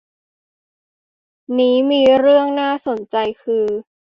[1.57, 3.65] นี้มีเรื่องที่น่าสนใจคือ